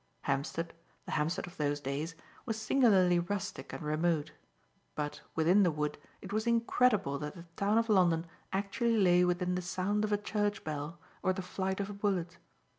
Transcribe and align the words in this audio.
Hampstead 0.21 0.73
the 1.05 1.11
Hampstead 1.11 1.45
of 1.45 1.57
those 1.57 1.79
days 1.79 2.15
was 2.47 2.59
singularly 2.59 3.19
rustic 3.19 3.71
and 3.71 3.83
remote. 3.83 4.31
But, 4.95 5.21
within 5.35 5.61
the 5.61 5.69
wood, 5.69 5.99
it 6.23 6.33
was 6.33 6.47
incredible 6.47 7.19
that 7.19 7.35
the 7.35 7.45
town 7.55 7.77
of 7.77 7.87
London 7.87 8.25
actually 8.51 8.97
lay 8.97 9.23
within 9.23 9.53
the 9.53 9.61
sound 9.61 10.03
of 10.03 10.11
a 10.11 10.17
church 10.17 10.63
bell 10.63 10.97
or 11.21 11.33
the 11.33 11.43
flight 11.43 11.79
of 11.79 11.87
a 11.87 11.93
bullet. 11.93 12.39